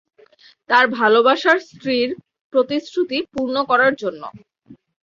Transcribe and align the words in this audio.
তার 0.69 0.85
ভালবাসার 0.97 1.57
স্ত্রীর 1.69 2.09
প্রতিশ্রুতি 2.53 3.17
পূর্ণ 3.33 3.55
করার 3.69 3.93
জন্য। 3.95 4.23